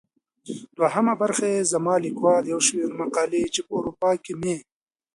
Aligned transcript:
دوهمه 0.77 1.13
برخه 1.21 1.45
يې 1.53 1.61
زما 1.73 1.93
ليکوال 2.05 2.43
يو 2.51 2.59
شمېر 2.67 2.91
مقالې 3.01 3.41
چي 3.53 3.61
په 3.67 3.73
اروپا 3.79 4.11
کې 4.23 4.33
مي. 4.41 4.55